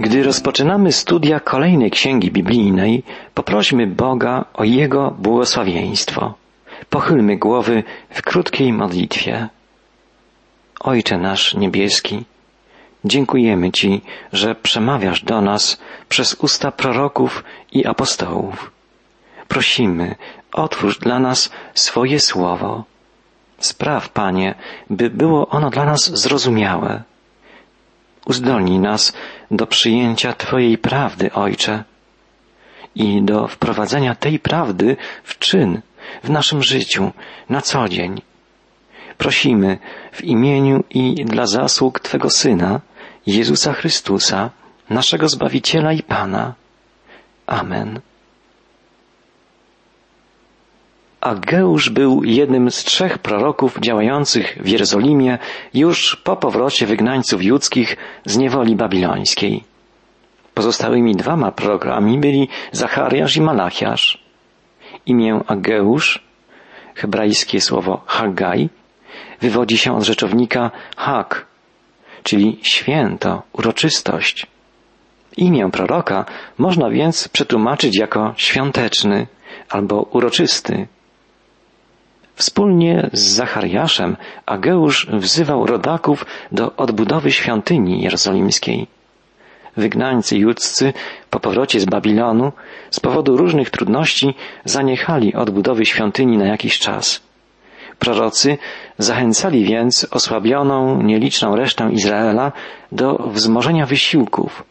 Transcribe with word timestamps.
Gdy 0.00 0.22
rozpoczynamy 0.22 0.92
studia 0.92 1.40
kolejnej 1.40 1.90
księgi 1.90 2.30
biblijnej, 2.30 3.02
poprośmy 3.34 3.86
Boga 3.86 4.44
o 4.54 4.64
Jego 4.64 5.10
błogosławieństwo. 5.10 6.34
Pochylmy 6.90 7.36
głowy 7.36 7.82
w 8.10 8.22
krótkiej 8.22 8.72
modlitwie. 8.72 9.48
Ojcze 10.80 11.18
nasz 11.18 11.54
niebieski, 11.54 12.24
dziękujemy 13.04 13.72
Ci, 13.72 14.00
że 14.32 14.54
przemawiasz 14.54 15.22
do 15.22 15.40
nas 15.40 15.80
przez 16.08 16.34
usta 16.34 16.72
proroków 16.72 17.44
i 17.72 17.86
apostołów. 17.86 18.70
Prosimy, 19.48 20.14
otwórz 20.52 20.98
dla 20.98 21.18
nas 21.18 21.50
swoje 21.74 22.20
słowo. 22.20 22.84
Spraw, 23.58 24.08
Panie, 24.08 24.54
by 24.90 25.10
było 25.10 25.48
ono 25.48 25.70
dla 25.70 25.84
nas 25.84 26.18
zrozumiałe 26.20 27.02
Uzdolnij 28.26 28.78
nas 28.78 29.12
do 29.50 29.66
przyjęcia 29.66 30.32
Twojej 30.32 30.78
prawdy, 30.78 31.32
Ojcze, 31.32 31.84
i 32.94 33.22
do 33.22 33.48
wprowadzenia 33.48 34.14
tej 34.14 34.38
prawdy 34.38 34.96
w 35.24 35.38
czyn 35.38 35.80
w 36.24 36.30
naszym 36.30 36.62
życiu 36.62 37.12
na 37.48 37.60
co 37.60 37.88
dzień. 37.88 38.22
Prosimy 39.18 39.78
w 40.12 40.24
imieniu 40.24 40.84
i 40.90 41.14
dla 41.14 41.46
zasług 41.46 42.00
Twego 42.00 42.30
Syna, 42.30 42.80
Jezusa 43.26 43.72
Chrystusa, 43.72 44.50
naszego 44.90 45.28
Zbawiciela 45.28 45.92
i 45.92 46.02
Pana. 46.02 46.54
Amen. 47.46 48.00
Ageusz 51.20 51.90
był 51.90 52.24
jednym 52.24 52.70
z 52.70 52.84
trzech 52.84 53.18
proroków 53.18 53.78
działających 53.80 54.58
w 54.60 54.68
Jerozolimie 54.68 55.38
już 55.74 56.16
po 56.16 56.36
powrocie 56.36 56.86
wygnańców 56.86 57.42
judzkich 57.42 57.96
z 58.24 58.36
niewoli 58.36 58.76
babilońskiej. 58.76 59.64
Pozostałymi 60.54 61.16
dwoma 61.16 61.52
prorokami 61.52 62.18
byli 62.18 62.48
Zachariasz 62.72 63.36
i 63.36 63.40
Malachiasz. 63.40 64.24
Imię 65.06 65.40
Ageusz, 65.46 66.24
hebrajskie 66.94 67.60
słowo 67.60 68.02
Haggai, 68.06 68.68
wywodzi 69.40 69.78
się 69.78 69.96
od 69.96 70.02
rzeczownika 70.02 70.70
Hag, 70.96 71.46
czyli 72.22 72.58
święto, 72.62 73.42
uroczystość. 73.52 74.46
Imię 75.36 75.70
proroka 75.72 76.24
można 76.58 76.90
więc 76.90 77.28
przetłumaczyć 77.28 77.96
jako 77.98 78.34
świąteczny 78.36 79.26
albo 79.68 80.02
uroczysty. 80.02 80.86
Wspólnie 82.40 83.10
z 83.12 83.20
Zachariaszem 83.20 84.16
Ageusz 84.46 85.06
wzywał 85.12 85.66
rodaków 85.66 86.26
do 86.52 86.76
odbudowy 86.76 87.32
świątyni 87.32 88.02
jerozolimskiej. 88.02 88.86
Wygnańcy 89.76 90.38
judzcy 90.38 90.92
po 91.30 91.40
powrocie 91.40 91.80
z 91.80 91.84
Babilonu 91.84 92.52
z 92.90 93.00
powodu 93.00 93.36
różnych 93.36 93.70
trudności 93.70 94.34
zaniechali 94.64 95.34
odbudowy 95.34 95.86
świątyni 95.86 96.38
na 96.38 96.46
jakiś 96.46 96.78
czas. 96.78 97.22
Prorocy 97.98 98.58
zachęcali 98.98 99.64
więc 99.64 100.06
osłabioną, 100.10 101.02
nieliczną 101.02 101.56
resztę 101.56 101.90
Izraela 101.92 102.52
do 102.92 103.14
wzmożenia 103.14 103.86
wysiłków, 103.86 104.64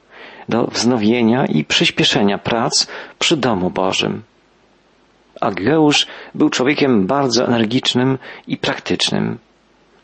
do 0.49 0.67
wznowienia 0.67 1.45
i 1.45 1.63
przyspieszenia 1.63 2.37
prac 2.37 2.87
przy 3.19 3.37
domu 3.37 3.69
Bożym. 3.69 4.28
Ageusz 5.41 6.07
był 6.35 6.49
człowiekiem 6.49 7.07
bardzo 7.07 7.45
energicznym 7.47 8.17
i 8.47 8.57
praktycznym. 8.57 9.37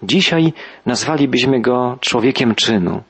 Dzisiaj 0.03 0.53
nazwalibyśmy 0.86 1.61
go 1.61 1.97
człowiekiem 2.00 2.55
czynu. 2.55 3.03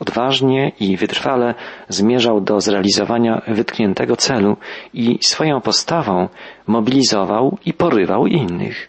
Odważnie 0.00 0.72
i 0.80 0.96
wytrwale 0.96 1.54
zmierzał 1.88 2.40
do 2.40 2.60
zrealizowania 2.60 3.42
wytkniętego 3.48 4.16
celu 4.16 4.56
i 4.94 5.18
swoją 5.22 5.60
postawą 5.60 6.28
mobilizował 6.66 7.58
i 7.66 7.72
porywał 7.72 8.26
innych. 8.26 8.88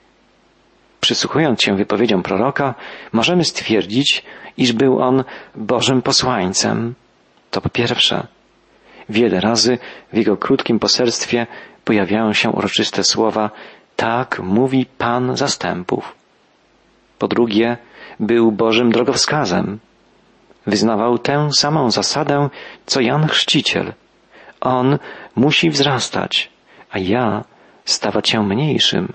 Przysłuchując 1.02 1.62
się 1.62 1.76
wypowiedziom 1.76 2.24
proroka, 2.24 2.76
możemy 3.14 3.44
stwierdzić, 3.44 4.24
iż 4.58 4.74
był 4.74 5.02
on 5.02 5.24
Bożym 5.56 6.02
posłańcem. 6.02 6.94
To 7.52 7.62
po 7.62 7.70
pierwsze. 7.70 8.28
Wiele 9.10 9.40
razy 9.40 9.78
w 10.14 10.18
jego 10.18 10.38
krótkim 10.38 10.80
poselstwie 10.80 11.48
pojawiają 11.90 12.34
się 12.34 12.50
uroczyste 12.50 13.04
słowa 13.04 13.50
tak 13.96 14.40
mówi 14.44 14.86
Pan 14.98 15.38
zastępów. 15.38 16.16
Po 17.20 17.28
drugie, 17.28 17.78
był 18.20 18.52
Bożym 18.52 18.92
drogowskazem. 18.92 19.80
Wyznawał 20.68 21.18
tę 21.18 21.50
samą 21.52 21.92
zasadę, 21.92 22.50
co 22.86 23.02
Jan 23.02 23.28
Chrzciciel. 23.28 23.94
On 24.62 24.98
musi 25.36 25.70
wzrastać, 25.70 26.50
a 26.92 27.00
ja 27.00 27.44
stawać 27.86 28.30
się 28.30 28.44
mniejszym. 28.44 29.14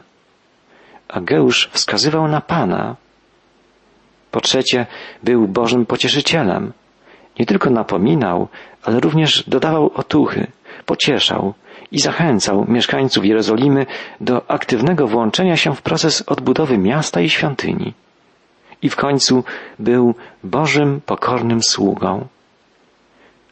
Ageusz 1.09 1.71
wskazywał 1.73 2.29
na 2.29 2.41
Pana. 2.41 2.97
Po 4.31 4.41
trzecie, 4.41 4.87
był 5.23 5.49
Bożym 5.49 5.87
pocieszycielem. 5.87 6.73
Nie 7.39 7.47
tylko 7.47 7.71
napominał, 7.71 8.49
ale 8.83 9.01
również 9.01 9.45
dodawał 9.49 9.91
otuchy, 9.95 10.47
pocieszał, 10.87 11.55
i 11.95 12.01
zachęcał 12.01 12.65
mieszkańców 12.69 13.25
Jerozolimy 13.25 13.87
do 14.21 14.51
aktywnego 14.51 15.07
włączenia 15.07 15.57
się 15.57 15.75
w 15.75 15.83
proces 15.83 16.23
odbudowy 16.27 16.79
miasta 16.79 17.21
i 17.21 17.31
świątyni. 17.31 17.95
I 18.83 18.89
w 18.89 18.97
końcu 18.97 19.45
był 19.79 20.15
Bożym 20.45 21.01
pokornym 21.07 21.63
sługą. 21.63 22.27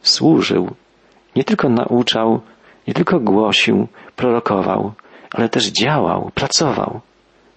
Służył, 0.01 0.75
nie 1.35 1.43
tylko 1.43 1.69
nauczał, 1.69 2.41
nie 2.87 2.93
tylko 2.93 3.19
głosił, 3.19 3.87
prorokował, 4.15 4.93
ale 5.31 5.49
też 5.49 5.67
działał, 5.67 6.31
pracował, 6.35 7.01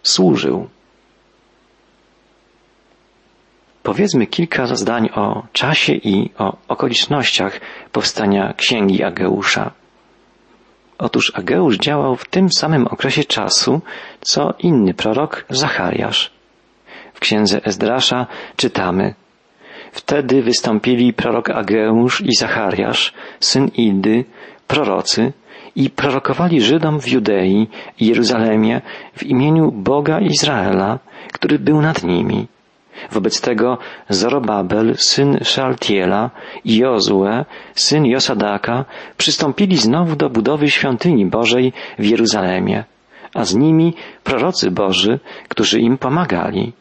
służył. 0.03 0.69
Powiedzmy 3.83 4.27
kilka 4.27 4.67
zdań 4.67 5.09
o 5.15 5.43
czasie 5.53 5.93
i 5.93 6.31
o 6.39 6.57
okolicznościach 6.69 7.61
powstania 7.93 8.55
Księgi 8.57 9.05
Ageusza. 9.05 9.71
Otóż 10.99 11.33
Ageusz 11.35 11.77
działał 11.77 12.17
w 12.17 12.29
tym 12.29 12.49
samym 12.59 12.87
okresie 12.87 13.25
czasu, 13.25 13.81
co 14.21 14.55
inny 14.59 14.95
prorok 14.95 15.45
Zachariasz. 15.51 16.31
W 17.15 17.21
księdze 17.21 17.65
Ezdrasza 17.65 18.27
czytamy 18.57 19.15
Wtedy 19.93 20.43
wystąpili 20.43 21.13
prorok 21.13 21.51
Ageusz 21.51 22.21
i 22.21 22.35
Zachariasz, 22.35 23.13
syn 23.41 23.69
Idy, 23.75 24.25
prorocy, 24.67 25.33
i 25.77 25.91
prorokowali 25.91 26.61
Żydom 26.61 27.01
w 27.01 27.09
Judei 27.09 27.69
i 28.01 28.07
Jeruzalemie 28.07 28.81
w 29.17 29.23
imieniu 29.23 29.73
Boga 29.73 30.21
Izraela, 30.21 30.99
który 31.33 31.59
był 31.59 31.81
nad 31.83 32.05
nimi. 32.05 32.47
Wobec 33.13 33.41
tego 33.41 33.79
Zorobabel, 34.09 34.95
syn 34.97 35.39
Szaltiela 35.43 36.31
i 36.65 36.77
Jozue, 36.77 37.45
syn 37.75 38.07
Josadaka, 38.07 38.85
przystąpili 39.17 39.77
znowu 39.77 40.17
do 40.17 40.31
budowy 40.31 40.71
świątyni 40.71 41.27
Bożej 41.27 41.73
w 41.99 42.05
Jeruzalemie, 42.05 42.85
a 43.35 43.45
z 43.45 43.55
nimi 43.55 43.95
prorocy 44.25 44.71
Boży, 44.71 45.21
którzy 45.49 45.81
im 45.81 45.99
pomagali. 45.99 46.73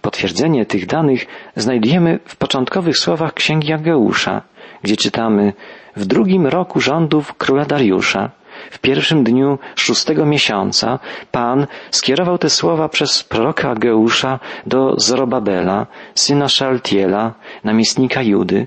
Potwierdzenie 0.00 0.66
tych 0.66 0.86
danych 0.86 1.26
znajdujemy 1.56 2.18
w 2.24 2.36
początkowych 2.36 2.98
słowach 2.98 3.34
Księgi 3.34 3.72
Ageusza, 3.72 4.42
gdzie 4.82 4.96
czytamy 4.96 5.52
w 5.96 6.06
drugim 6.06 6.46
roku 6.46 6.80
rządów 6.80 7.34
króla 7.34 7.64
Dariusza, 7.64 8.30
w 8.70 8.78
pierwszym 8.78 9.24
dniu 9.24 9.58
szóstego 9.76 10.26
miesiąca 10.26 10.98
Pan 11.32 11.66
skierował 11.90 12.38
te 12.38 12.50
słowa 12.50 12.88
przez 12.88 13.24
proroka 13.24 13.70
Ageusza 13.70 14.38
do 14.66 14.94
Zorobabela, 14.96 15.86
syna 16.14 16.48
Szaltiela, 16.48 17.34
namiestnika 17.64 18.22
Judy 18.22 18.66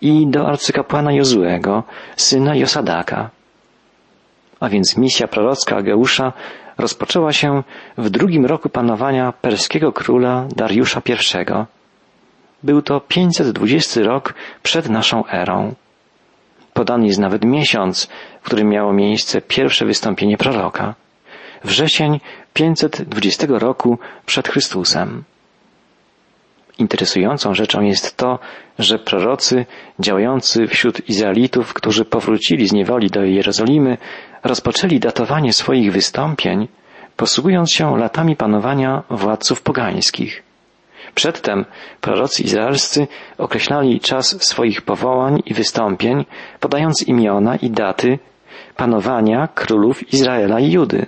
i 0.00 0.26
do 0.26 0.48
arcykapłana 0.48 1.12
Jozuego, 1.12 1.82
syna 2.16 2.56
Josadaka. 2.56 3.30
A 4.60 4.68
więc 4.68 4.96
misja 4.96 5.28
prorocka 5.28 5.76
Ageusza 5.76 6.32
rozpoczęła 6.78 7.32
się 7.32 7.62
w 7.98 8.10
drugim 8.10 8.46
roku 8.46 8.68
panowania 8.68 9.32
perskiego 9.32 9.92
króla 9.92 10.46
Dariusza 10.56 11.02
I. 11.08 11.64
Był 12.62 12.82
to 12.82 13.00
520 13.00 14.00
rok 14.00 14.34
przed 14.62 14.88
naszą 14.88 15.26
erą. 15.26 15.74
Podany 16.74 17.06
jest 17.06 17.18
nawet 17.18 17.44
miesiąc, 17.44 18.08
którym 18.46 18.68
miało 18.68 18.92
miejsce 18.92 19.40
pierwsze 19.40 19.86
wystąpienie 19.86 20.36
proroka. 20.36 20.94
Wrzesień 21.64 22.20
520 22.54 23.46
roku 23.50 23.98
przed 24.26 24.48
Chrystusem. 24.48 25.24
Interesującą 26.78 27.54
rzeczą 27.54 27.80
jest 27.80 28.16
to, 28.16 28.38
że 28.78 28.98
prorocy 28.98 29.66
działający 30.00 30.66
wśród 30.66 31.08
Izraelitów, 31.08 31.74
którzy 31.74 32.04
powrócili 32.04 32.68
z 32.68 32.72
niewoli 32.72 33.10
do 33.10 33.24
Jerozolimy, 33.24 33.98
rozpoczęli 34.44 35.00
datowanie 35.00 35.52
swoich 35.52 35.92
wystąpień, 35.92 36.68
posługując 37.16 37.72
się 37.72 37.96
latami 37.98 38.36
panowania 38.36 39.02
władców 39.10 39.62
pogańskich. 39.62 40.42
Przedtem 41.14 41.64
prorocy 42.00 42.42
izraelscy 42.42 43.06
określali 43.38 44.00
czas 44.00 44.42
swoich 44.42 44.82
powołań 44.82 45.42
i 45.46 45.54
wystąpień, 45.54 46.24
podając 46.60 47.02
imiona 47.02 47.56
i 47.56 47.70
daty 47.70 48.18
panowania 48.76 49.48
królów 49.54 50.12
Izraela 50.12 50.60
i 50.60 50.70
Judy. 50.70 51.06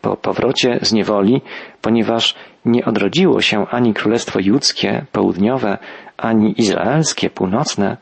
Po 0.00 0.16
powrocie 0.16 0.78
z 0.82 0.92
niewoli, 0.92 1.42
ponieważ 1.82 2.34
nie 2.64 2.84
odrodziło 2.84 3.40
się 3.40 3.66
ani 3.66 3.94
królestwo 3.94 4.38
judzkie 4.42 5.04
południowe, 5.12 5.78
ani 6.16 6.60
izraelskie 6.60 7.30
północne, 7.30 7.96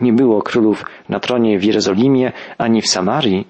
nie 0.00 0.12
było 0.12 0.42
królów 0.42 0.84
na 1.08 1.20
tronie 1.20 1.58
w 1.58 1.64
Jerozolimie 1.64 2.32
ani 2.58 2.82
w 2.82 2.88
Samarii, 2.88 3.46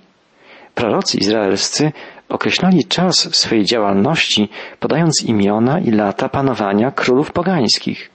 prorocy 0.74 1.18
izraelscy 1.18 1.92
określali 2.28 2.84
czas 2.84 3.34
swojej 3.36 3.64
działalności, 3.64 4.48
podając 4.80 5.22
imiona 5.22 5.80
i 5.80 5.90
lata 5.90 6.28
panowania 6.28 6.90
królów 6.90 7.32
pogańskich. 7.32 8.10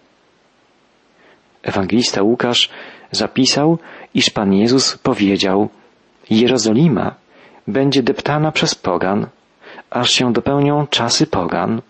Ewangelista 1.63 2.21
Łukasz 2.21 2.69
zapisał, 3.11 3.77
iż 4.13 4.29
Pan 4.29 4.53
Jezus 4.53 4.97
powiedział, 4.97 5.69
Jerozolima 6.29 7.15
będzie 7.67 8.03
deptana 8.03 8.51
przez 8.51 8.75
pogan, 8.75 9.27
aż 9.89 10.11
się 10.11 10.33
dopełnią 10.33 10.87
czasy 10.87 11.27
pogan. 11.27 11.81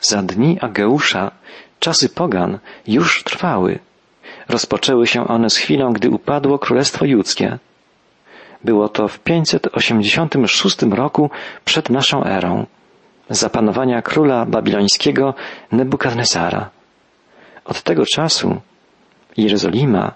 Za 0.00 0.22
dni 0.22 0.58
Ageusza 0.60 1.30
czasy 1.80 2.08
pogan 2.08 2.58
już 2.86 3.24
trwały. 3.24 3.78
Rozpoczęły 4.48 5.06
się 5.06 5.28
one 5.28 5.50
z 5.50 5.56
chwilą, 5.56 5.92
gdy 5.92 6.10
upadło 6.10 6.58
Królestwo 6.58 7.04
Judzkie. 7.04 7.58
Było 8.64 8.88
to 8.88 9.08
w 9.08 9.18
586 9.18 10.82
roku 10.82 11.30
przed 11.64 11.90
naszą 11.90 12.24
erą, 12.24 12.66
za 13.30 13.50
panowania 13.50 14.02
króla 14.02 14.46
babilońskiego 14.46 15.34
Nebukadnesara. 15.72 16.70
Od 17.64 17.82
tego 17.82 18.06
czasu 18.06 18.60
Jerozolima 19.36 20.12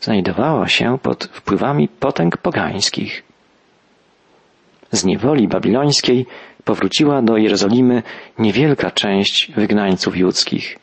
znajdowała 0.00 0.68
się 0.68 0.98
pod 1.02 1.24
wpływami 1.24 1.88
potęg 1.88 2.36
pogańskich. 2.36 3.22
Z 4.92 5.04
niewoli 5.04 5.48
babilońskiej 5.48 6.26
powróciła 6.64 7.22
do 7.22 7.36
Jerozolimy 7.36 8.02
niewielka 8.38 8.90
część 8.90 9.52
wygnańców 9.52 10.16
judzkich. 10.16 10.78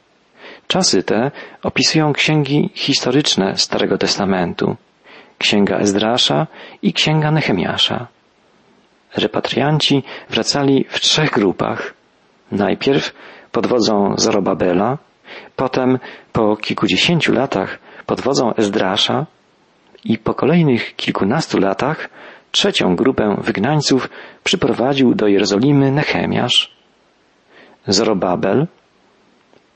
Czasy 0.67 1.03
te 1.03 1.31
opisują 1.63 2.13
księgi 2.13 2.69
historyczne 2.73 3.57
Starego 3.57 3.97
Testamentu, 3.97 4.75
księga 5.37 5.77
Ezdrasza 5.77 6.47
i 6.81 6.93
księga 6.93 7.31
Nehemiasza. 7.31 8.07
Repatrianci 9.17 10.03
wracali 10.29 10.85
w 10.89 10.99
trzech 10.99 11.31
grupach. 11.31 11.93
Najpierw 12.51 13.13
pod 13.51 13.67
wodzą 13.67 14.13
Zorobabela, 14.17 14.97
potem 15.55 15.99
po 16.33 16.57
kilkudziesięciu 16.57 17.33
latach 17.33 17.79
pod 18.05 18.21
wodzą 18.21 18.53
Ezdrasza 18.53 19.25
i 20.03 20.17
po 20.17 20.33
kolejnych 20.33 20.95
kilkunastu 20.95 21.59
latach 21.59 22.09
trzecią 22.51 22.95
grupę 22.95 23.37
wygnańców 23.41 24.09
przyprowadził 24.43 25.15
do 25.15 25.27
Jerozolimy 25.27 25.91
Nehemiasz. 25.91 26.75
Zorobabel, 27.87 28.67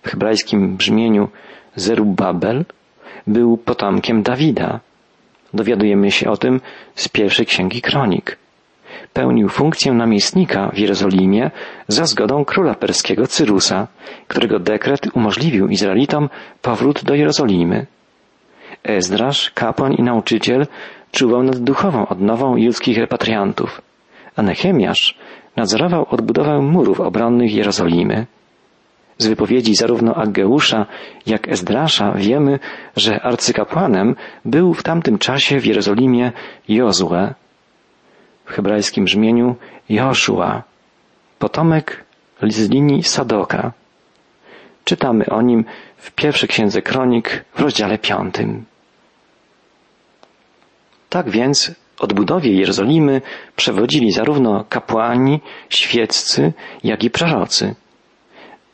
w 0.03 0.07
hebrajskim 0.07 0.77
brzmieniu 0.77 1.29
Zerubabel, 1.75 2.65
był 3.27 3.57
potomkiem 3.57 4.23
Dawida. 4.23 4.79
Dowiadujemy 5.53 6.11
się 6.11 6.29
o 6.29 6.37
tym 6.37 6.61
z 6.95 7.09
pierwszej 7.09 7.45
księgi 7.45 7.81
kronik. 7.81 8.37
Pełnił 9.13 9.49
funkcję 9.49 9.93
namiestnika 9.93 10.71
w 10.73 10.77
Jerozolimie 10.77 11.51
za 11.87 12.05
zgodą 12.05 12.45
króla 12.45 12.75
perskiego 12.75 13.27
Cyrusa, 13.27 13.87
którego 14.27 14.59
dekret 14.59 15.07
umożliwił 15.13 15.67
Izraelitom 15.67 16.29
powrót 16.61 17.03
do 17.03 17.15
Jerozolimy. 17.15 17.85
Ezdrasz, 18.83 19.51
kapłan 19.51 19.93
i 19.93 20.03
nauczyciel, 20.03 20.67
czuwał 21.11 21.43
nad 21.43 21.57
duchową 21.57 22.07
odnową 22.07 22.55
judzkich 22.55 22.97
repatriantów, 22.97 23.81
a 24.35 24.41
Nehemiasz 24.41 25.17
nadzorował 25.55 26.05
odbudowę 26.09 26.61
murów 26.61 26.99
obronnych 26.99 27.53
Jerozolimy. 27.53 28.25
Z 29.17 29.27
wypowiedzi 29.27 29.75
zarówno 29.75 30.15
Aggeusza, 30.15 30.85
jak 31.25 31.47
Ezdrasza 31.47 32.11
wiemy, 32.11 32.59
że 32.95 33.21
arcykapłanem 33.21 34.15
był 34.45 34.73
w 34.73 34.83
tamtym 34.83 35.17
czasie 35.17 35.59
w 35.59 35.65
Jerozolimie 35.65 36.31
Jozue, 36.67 37.33
w 38.45 38.51
hebrajskim 38.51 39.05
brzmieniu 39.05 39.55
Joszua, 39.89 40.63
potomek 41.39 42.03
z 42.43 42.69
linii 42.69 43.03
Sadoka. 43.03 43.71
Czytamy 44.83 45.25
o 45.25 45.41
nim 45.41 45.65
w 45.97 46.11
pierwszej 46.11 46.49
księdze 46.49 46.81
kronik 46.81 47.45
w 47.55 47.59
rozdziale 47.59 47.97
piątym. 47.97 48.65
Tak 51.09 51.29
więc 51.29 51.71
odbudowie 51.99 52.53
Jerozolimy 52.53 53.21
przewodzili 53.55 54.11
zarówno 54.11 54.65
kapłani, 54.69 55.39
świeccy, 55.69 56.53
jak 56.83 57.03
i 57.03 57.09
prorocy. 57.09 57.75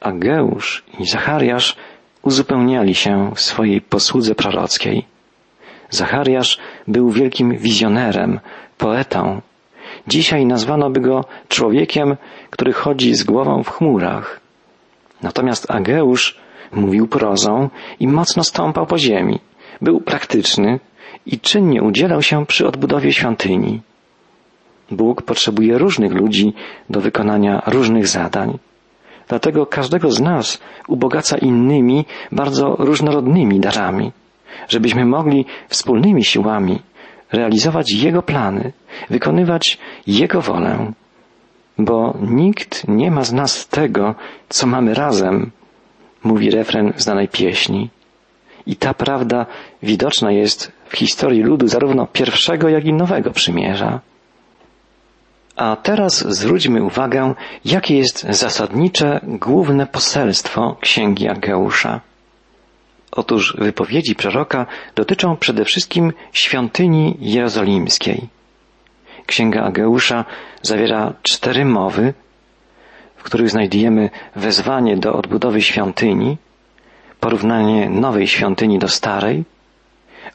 Ageusz 0.02 0.84
i 1.00 1.06
Zachariasz 1.06 1.76
uzupełniali 2.22 2.96
się 2.96 3.32
w 3.36 3.42
swojej 3.42 3.82
posłudze 3.82 4.36
prorockiej. 4.36 5.06
Zachariasz 5.90 6.60
był 6.88 7.10
wielkim 7.10 7.58
wizjonerem, 7.58 8.40
poetą. 8.78 9.42
Dzisiaj 10.08 10.46
nazwano 10.46 10.90
by 10.90 11.00
go 11.00 11.26
człowiekiem, 11.48 12.18
który 12.50 12.74
chodzi 12.74 13.16
z 13.16 13.24
głową 13.24 13.64
w 13.64 13.70
chmurach. 13.70 14.40
Natomiast 15.22 15.72
Ageusz 15.72 16.38
mówił 16.72 17.08
prozą 17.08 17.70
i 18.00 18.08
mocno 18.08 18.44
stąpał 18.44 18.86
po 18.86 18.98
ziemi. 18.98 19.40
Był 19.82 20.02
praktyczny, 20.02 20.80
i 21.26 21.40
czynnie 21.40 21.84
udzielał 21.84 22.22
się 22.22 22.46
przy 22.46 22.68
odbudowie 22.68 23.14
świątyni. 23.14 23.82
Bóg 24.92 25.22
potrzebuje 25.22 25.78
różnych 25.78 26.14
ludzi 26.14 26.54
do 26.90 27.02
wykonania 27.02 27.62
różnych 27.68 28.08
zadań. 28.08 28.58
Dlatego 29.28 29.66
każdego 29.66 30.12
z 30.12 30.22
nas 30.22 30.62
ubogaca 30.88 31.38
innymi, 31.38 32.06
bardzo 32.32 32.76
różnorodnymi 32.80 33.60
darami, 33.60 34.12
żebyśmy 34.68 35.06
mogli 35.06 35.46
wspólnymi 35.70 36.24
siłami 36.24 36.80
realizować 37.32 37.92
Jego 37.92 38.22
plany, 38.22 38.74
wykonywać 39.10 39.78
Jego 40.08 40.42
wolę. 40.42 40.92
Bo 41.78 42.18
nikt 42.22 42.88
nie 42.88 43.12
ma 43.12 43.24
z 43.24 43.34
nas 43.34 43.68
tego, 43.68 44.16
co 44.50 44.68
mamy 44.68 44.94
razem, 44.94 45.52
mówi 46.24 46.52
refren 46.52 46.94
znanej 46.98 47.28
pieśni. 47.28 47.90
I 48.68 48.76
ta 48.76 48.94
prawda 48.94 49.46
widoczna 49.84 50.32
jest 50.32 50.72
w 50.90 50.98
historii 50.98 51.44
ludu 51.44 51.68
zarówno 51.68 52.08
pierwszego, 52.08 52.70
jak 52.70 52.86
i 52.86 52.94
nowego 52.94 53.32
przymierza. 53.32 54.00
A 55.56 55.76
teraz 55.76 56.36
zwróćmy 56.36 56.84
uwagę, 56.84 57.34
jakie 57.66 57.98
jest 57.98 58.26
zasadnicze, 58.30 59.20
główne 59.24 59.88
poselstwo 59.88 60.78
Księgi 60.82 61.30
Ageusza. 61.30 62.02
Otóż 63.12 63.56
wypowiedzi 63.58 64.16
proroka 64.16 64.66
dotyczą 64.96 65.38
przede 65.38 65.66
wszystkim 65.66 66.14
świątyni 66.34 67.18
jerozolimskiej. 67.20 68.28
Księga 69.26 69.64
Ageusza 69.64 70.26
zawiera 70.62 71.14
cztery 71.24 71.66
mowy, 71.66 72.14
w 73.18 73.24
których 73.24 73.50
znajdujemy 73.50 74.10
wezwanie 74.36 74.98
do 74.98 75.14
odbudowy 75.14 75.62
świątyni, 75.62 76.38
porównanie 77.26 77.90
nowej 77.90 78.28
świątyni 78.28 78.80
do 78.80 78.88
starej 78.88 79.44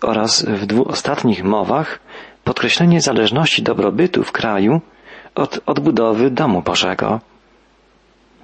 oraz 0.03 0.45
w 0.45 0.67
dwóch 0.67 0.89
ostatnich 0.89 1.45
mowach 1.45 2.01
podkreślenie 2.45 3.01
zależności 3.01 3.63
dobrobytu 3.63 4.25
w 4.25 4.33
kraju 4.33 4.81
od 5.35 5.61
odbudowy 5.67 6.31
domu 6.31 6.63
Bożego. 6.63 7.21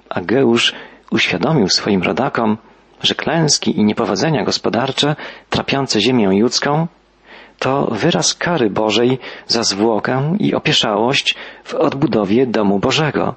Ageusz 0.09 0.73
uświadomił 1.11 1.69
swoim 1.69 2.03
rodakom, 2.03 2.57
że 3.01 3.15
klęski 3.15 3.79
i 3.79 3.83
niepowodzenia 3.83 4.43
gospodarcze 4.43 5.15
trapiące 5.49 6.01
ziemię 6.01 6.41
ludzką 6.41 6.87
to 7.59 7.87
wyraz 7.91 8.33
kary 8.33 8.69
Bożej 8.69 9.19
za 9.47 9.63
zwłokę 9.63 10.35
i 10.39 10.55
opieszałość 10.55 11.35
w 11.63 11.73
odbudowie 11.73 12.45
domu 12.45 12.79
Bożego. 12.79 13.35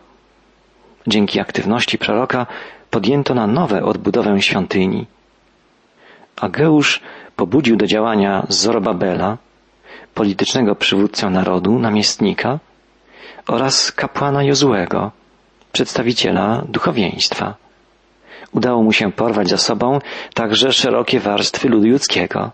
Dzięki 1.06 1.40
aktywności 1.40 1.98
proroka 1.98 2.46
podjęto 2.90 3.34
na 3.34 3.46
nowe 3.46 3.84
odbudowę 3.84 4.42
świątyni. 4.42 5.06
Ageusz 6.36 7.00
pobudził 7.36 7.76
do 7.76 7.86
działania 7.86 8.46
Zorobabela, 8.48 9.38
politycznego 10.14 10.74
przywódcę 10.74 11.30
narodu, 11.30 11.78
namiestnika 11.78 12.58
oraz 13.46 13.92
kapłana 13.92 14.42
Jozłego, 14.42 15.10
przedstawiciela 15.72 16.64
duchowieństwa. 16.68 17.54
Udało 18.52 18.82
mu 18.82 18.92
się 18.92 19.12
porwać 19.12 19.48
za 19.48 19.56
sobą 19.56 19.98
także 20.34 20.72
szerokie 20.72 21.20
warstwy 21.20 21.68
ludu 21.68 21.88
ludzkiego. 21.88 22.50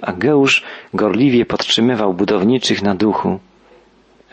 Ageusz 0.00 0.62
gorliwie 0.94 1.46
podtrzymywał 1.46 2.14
budowniczych 2.14 2.82
na 2.82 2.94
duchu. 2.94 3.38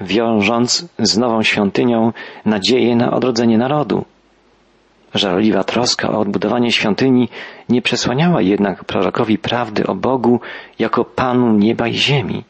wiążąc 0.01 0.86
z 1.00 1.18
nową 1.18 1.44
świątynią 1.44 2.13
nadzieję 2.46 2.96
na 2.96 3.12
odrodzenie 3.12 3.58
narodu. 3.58 4.06
Żarliwa 5.13 5.63
troska 5.63 6.10
o 6.10 6.20
odbudowanie 6.20 6.72
świątyni 6.72 7.30
nie 7.70 7.82
przesłaniała 7.82 8.42
jednak 8.42 8.84
prorokowi 8.84 9.38
prawdy 9.38 9.88
o 9.88 9.96
Bogu 9.96 10.39
jako 10.80 11.06
Panu 11.06 11.54
nieba 11.58 11.88
i 11.88 11.94
ziemi. 11.94 12.44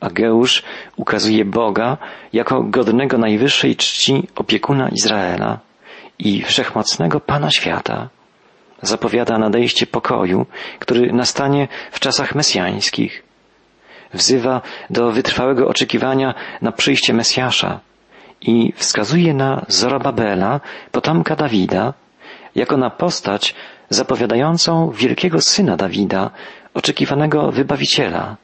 Ageusz 0.00 0.62
ukazuje 0.96 1.44
Boga 1.44 1.96
jako 2.32 2.62
godnego 2.62 3.18
najwyższej 3.18 3.76
czci 3.76 4.28
opiekuna 4.36 4.88
Izraela 4.88 5.58
i 6.18 6.42
wszechmocnego 6.42 7.20
Pana 7.20 7.50
świata. 7.50 8.08
Zapowiada 8.82 9.38
nadejście 9.38 9.86
pokoju, 9.86 10.46
który 10.78 11.12
nastanie 11.12 11.68
w 11.90 12.00
czasach 12.00 12.34
mesjańskich. 12.34 13.22
Wzywa 14.14 14.60
do 14.90 15.12
wytrwałego 15.12 15.68
oczekiwania 15.68 16.34
na 16.62 16.72
przyjście 16.72 17.14
Mesjasza 17.14 17.80
i 18.40 18.72
wskazuje 18.76 19.34
na 19.34 19.64
Zorobabela, 19.68 20.60
potomka 20.92 21.36
Dawida, 21.36 21.94
jako 22.54 22.76
na 22.76 22.90
postać 22.90 23.54
zapowiadającą 23.90 24.90
wielkiego 24.90 25.40
syna 25.40 25.76
Dawida, 25.76 26.30
oczekiwanego 26.74 27.52
wybawiciela. 27.52 28.36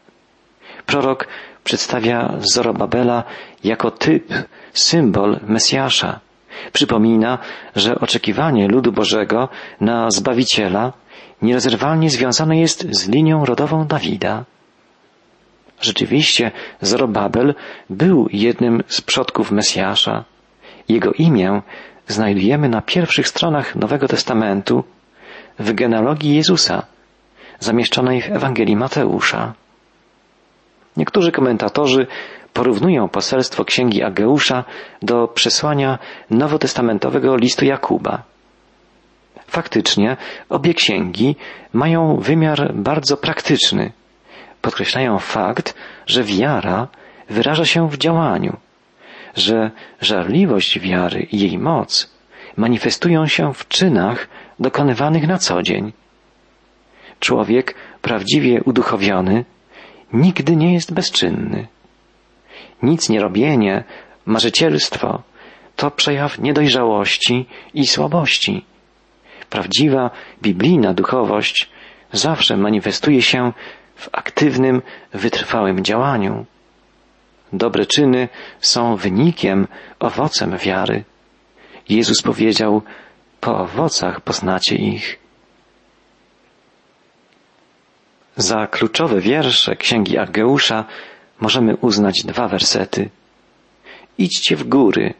Prorok 0.86 1.26
przedstawia 1.64 2.34
Zorobabela 2.40 3.24
jako 3.64 3.90
typ, 3.90 4.32
symbol 4.72 5.40
Mesjasza. 5.46 6.20
Przypomina, 6.72 7.38
że 7.76 8.00
oczekiwanie 8.00 8.68
ludu 8.68 8.92
Bożego 8.92 9.48
na 9.80 10.10
Zbawiciela 10.10 10.92
nierozerwalnie 11.42 12.10
związane 12.10 12.58
jest 12.58 12.86
z 12.90 13.08
linią 13.08 13.44
rodową 13.44 13.86
Dawida. 13.86 14.44
Rzeczywiście 15.80 16.50
Zorobabel 16.80 17.54
był 17.90 18.28
jednym 18.32 18.82
z 18.86 19.00
przodków 19.00 19.50
Mesjasza. 19.50 20.24
Jego 20.88 21.12
imię 21.12 21.62
znajdujemy 22.06 22.68
na 22.68 22.82
pierwszych 22.82 23.28
stronach 23.28 23.76
Nowego 23.76 24.08
Testamentu 24.08 24.84
w 25.58 25.72
genealogii 25.72 26.36
Jezusa, 26.36 26.86
zamieszczonej 27.60 28.22
w 28.22 28.30
Ewangelii 28.30 28.76
Mateusza. 28.76 29.54
Niektórzy 30.96 31.32
komentatorzy 31.32 32.06
porównują 32.52 33.08
poselstwo 33.08 33.64
księgi 33.64 34.02
Ageusza 34.02 34.64
do 35.02 35.28
przesłania 35.28 35.98
nowotestamentowego 36.30 37.36
listu 37.36 37.64
Jakuba. 37.64 38.22
Faktycznie 39.46 40.16
obie 40.48 40.74
księgi 40.74 41.36
mają 41.72 42.16
wymiar 42.16 42.74
bardzo 42.74 43.16
praktyczny. 43.16 43.92
Podkreślają 44.66 45.18
fakt, 45.18 45.74
że 46.06 46.24
wiara 46.24 46.88
wyraża 47.30 47.64
się 47.64 47.88
w 47.88 47.98
działaniu, 47.98 48.56
że 49.36 49.70
żarliwość 50.00 50.80
wiary 50.80 51.26
i 51.32 51.38
jej 51.38 51.58
moc 51.58 52.10
manifestują 52.56 53.26
się 53.26 53.54
w 53.54 53.68
czynach 53.68 54.28
dokonywanych 54.58 55.26
na 55.28 55.38
co 55.38 55.62
dzień. 55.62 55.92
Człowiek 57.20 57.74
prawdziwie 58.02 58.62
uduchowiony 58.62 59.44
nigdy 60.12 60.56
nie 60.56 60.74
jest 60.74 60.94
bezczynny. 60.94 61.66
Nic 62.82 63.08
nie 63.08 63.20
robienie, 63.20 63.84
marzycielstwo 64.24 65.22
to 65.76 65.90
przejaw 65.90 66.38
niedojrzałości 66.38 67.46
i 67.74 67.86
słabości. 67.86 68.64
Prawdziwa 69.50 70.10
biblijna 70.42 70.94
duchowość 70.94 71.70
zawsze 72.12 72.56
manifestuje 72.56 73.22
się 73.22 73.52
w 73.96 74.08
aktywnym, 74.12 74.82
wytrwałym 75.12 75.84
działaniu. 75.84 76.46
Dobre 77.52 77.86
czyny 77.86 78.28
są 78.60 78.96
wynikiem, 78.96 79.66
owocem 79.98 80.56
wiary. 80.58 81.04
Jezus 81.88 82.22
powiedział, 82.22 82.82
po 83.40 83.58
owocach 83.58 84.20
poznacie 84.20 84.76
ich. 84.76 85.18
Za 88.36 88.66
kluczowe 88.66 89.20
wiersze 89.20 89.76
księgi 89.76 90.18
Ageusza 90.18 90.84
możemy 91.40 91.76
uznać 91.76 92.22
dwa 92.24 92.48
wersety. 92.48 93.10
Idźcie 94.18 94.56
w 94.56 94.68
góry, 94.68 95.14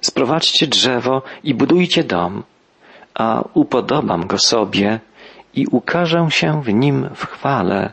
sprowadźcie 0.00 0.66
drzewo 0.66 1.22
i 1.44 1.54
budujcie 1.54 2.04
dom, 2.04 2.42
a 3.14 3.44
upodobam 3.54 4.26
go 4.26 4.38
sobie 4.38 5.00
i 5.54 5.66
ukażę 5.66 6.26
się 6.30 6.62
w 6.62 6.72
nim 6.72 7.08
w 7.14 7.26
chwale, 7.26 7.92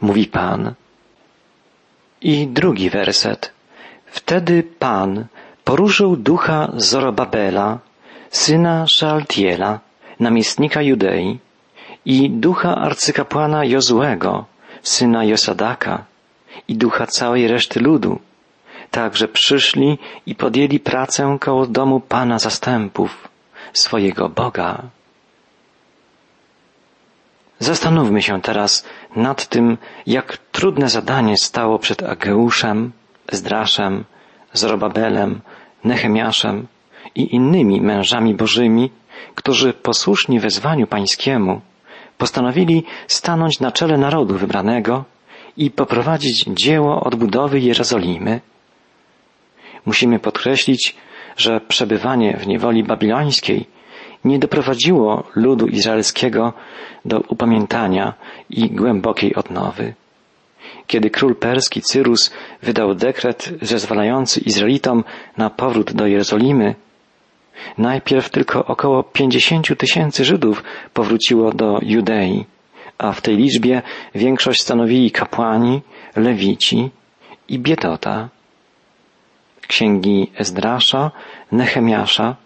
mówi 0.00 0.26
Pan. 0.26 0.74
I 2.20 2.46
drugi 2.46 2.90
werset. 2.90 3.52
Wtedy 4.06 4.62
Pan 4.62 5.24
poruszył 5.64 6.16
ducha 6.16 6.72
Zorobabela, 6.76 7.78
syna 8.30 8.86
Szaltiela, 8.86 9.80
namiestnika 10.20 10.82
Judei, 10.82 11.38
i 12.04 12.30
ducha 12.30 12.76
arcykapłana 12.76 13.64
Jozłego, 13.64 14.44
syna 14.82 15.24
Josadaka, 15.24 16.04
i 16.68 16.74
ducha 16.74 17.06
całej 17.06 17.48
reszty 17.48 17.80
ludu, 17.80 18.18
tak 18.90 19.16
że 19.16 19.28
przyszli 19.28 19.98
i 20.26 20.34
podjęli 20.34 20.80
pracę 20.80 21.36
koło 21.40 21.66
domu 21.66 22.00
Pana 22.00 22.38
zastępów, 22.38 23.28
swojego 23.72 24.28
Boga. 24.28 24.82
Zastanówmy 27.60 28.22
się 28.22 28.40
teraz 28.42 28.86
nad 29.16 29.46
tym, 29.46 29.78
jak 30.06 30.36
trudne 30.36 30.88
zadanie 30.88 31.36
stało 31.36 31.78
przed 31.78 32.02
Ageuszem, 32.02 32.92
Zdraszem, 33.32 34.04
Zorobabelem, 34.52 35.40
Nehemiaszem 35.84 36.66
i 37.14 37.34
innymi 37.34 37.80
mężami 37.80 38.34
bożymi, 38.34 38.90
którzy 39.34 39.72
posłuszni 39.72 40.40
wezwaniu 40.40 40.86
pańskiemu 40.86 41.60
postanowili 42.18 42.84
stanąć 43.06 43.60
na 43.60 43.72
czele 43.72 43.98
narodu 43.98 44.34
wybranego 44.38 45.04
i 45.56 45.70
poprowadzić 45.70 46.44
dzieło 46.44 47.00
odbudowy 47.04 47.60
Jerozolimy. 47.60 48.40
Musimy 49.86 50.18
podkreślić, 50.18 50.96
że 51.36 51.60
przebywanie 51.60 52.36
w 52.36 52.46
niewoli 52.46 52.84
babilońskiej 52.84 53.66
nie 54.24 54.38
doprowadziło 54.38 55.24
ludu 55.34 55.66
izraelskiego 55.66 56.52
do 57.04 57.20
upamiętania 57.20 58.14
i 58.50 58.70
głębokiej 58.70 59.34
odnowy. 59.34 59.94
Kiedy 60.86 61.10
król 61.10 61.36
perski 61.36 61.82
Cyrus 61.82 62.30
wydał 62.62 62.94
dekret 62.94 63.52
zezwalający 63.62 64.40
Izraelitom 64.40 65.04
na 65.36 65.50
powrót 65.50 65.92
do 65.92 66.06
Jerozolimy, 66.06 66.74
najpierw 67.78 68.30
tylko 68.30 68.64
około 68.64 69.02
pięćdziesięciu 69.02 69.76
tysięcy 69.76 70.24
Żydów 70.24 70.62
powróciło 70.94 71.52
do 71.52 71.78
Judei, 71.82 72.44
a 72.98 73.12
w 73.12 73.20
tej 73.20 73.36
liczbie 73.36 73.82
większość 74.14 74.60
stanowili 74.60 75.10
kapłani, 75.10 75.82
lewici 76.16 76.90
i 77.48 77.58
biedota. 77.58 78.28
Księgi 79.68 80.30
Ezdrasza, 80.38 81.10
Nehemiasza 81.52 82.36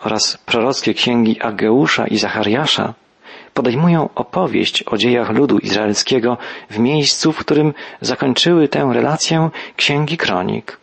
oraz 0.00 0.38
prorockie 0.46 0.94
księgi 0.94 1.40
Ageusza 1.40 2.06
i 2.06 2.18
Zachariasza 2.18 2.94
podejmują 3.54 4.08
opowieść 4.14 4.84
o 4.86 4.96
dziejach 4.96 5.30
ludu 5.30 5.58
izraelskiego 5.58 6.36
w 6.70 6.78
miejscu, 6.78 7.32
w 7.32 7.38
którym 7.38 7.74
zakończyły 8.00 8.68
tę 8.68 8.90
relację 8.92 9.50
księgi 9.76 10.16
kronik. 10.16 10.78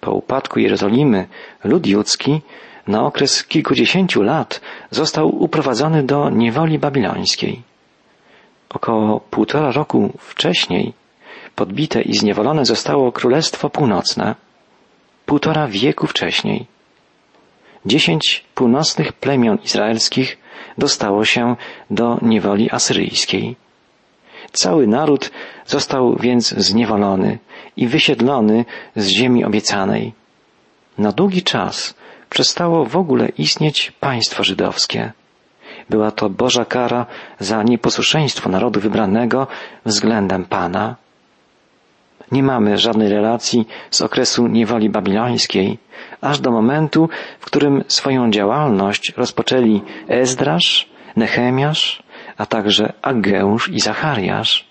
Po 0.00 0.12
upadku 0.12 0.60
Jerozolimy 0.60 1.28
lud 1.64 1.86
judzki 1.86 2.40
na 2.86 3.06
okres 3.06 3.44
kilkudziesięciu 3.44 4.22
lat 4.22 4.60
został 4.90 5.42
uprowadzony 5.42 6.02
do 6.02 6.30
niewoli 6.30 6.78
babilońskiej. 6.78 7.62
Około 8.68 9.20
półtora 9.20 9.72
roku 9.72 10.12
wcześniej 10.18 10.92
podbite 11.54 12.02
i 12.02 12.14
zniewolone 12.14 12.64
zostało 12.64 13.12
Królestwo 13.12 13.70
Północne. 13.70 14.34
Półtora 15.26 15.68
wieku 15.68 16.06
wcześniej 16.06 16.66
dziesięć 17.86 18.44
północnych 18.54 19.12
plemion 19.12 19.58
izraelskich 19.64 20.38
dostało 20.78 21.24
się 21.24 21.56
do 21.90 22.18
niewoli 22.22 22.70
asyryjskiej. 22.70 23.56
Cały 24.52 24.86
naród 24.86 25.30
został 25.66 26.16
więc 26.16 26.48
zniewolony 26.48 27.38
i 27.76 27.86
wysiedlony 27.88 28.64
z 28.96 29.06
ziemi 29.08 29.44
obiecanej. 29.44 30.12
Na 30.98 31.12
długi 31.12 31.42
czas 31.42 31.94
przestało 32.30 32.84
w 32.84 32.96
ogóle 32.96 33.28
istnieć 33.28 33.90
państwo 33.90 34.44
żydowskie. 34.44 35.12
Była 35.90 36.10
to 36.10 36.30
Boża 36.30 36.64
kara 36.64 37.06
za 37.40 37.62
nieposłuszeństwo 37.62 38.50
narodu 38.50 38.80
wybranego 38.80 39.46
względem 39.84 40.44
Pana. 40.44 40.96
Nie 42.32 42.42
mamy 42.42 42.78
żadnej 42.78 43.08
relacji 43.08 43.68
z 43.90 44.00
okresu 44.00 44.46
niewoli 44.46 44.90
babilońskiej, 44.90 45.78
aż 46.20 46.40
do 46.40 46.50
momentu, 46.50 47.08
w 47.40 47.44
którym 47.44 47.84
swoją 47.88 48.30
działalność 48.30 49.12
rozpoczęli 49.16 49.82
Ezdrasz, 50.08 50.88
Nehemiasz, 51.16 52.02
a 52.36 52.46
także 52.46 52.92
Ageusz 53.02 53.68
i 53.68 53.80
Zachariasz. 53.80 54.66